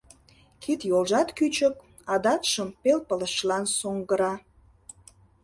[0.61, 1.75] Кид-йолжат кӱчык,
[2.13, 4.33] адакшым пел пылышлан соҥгыра.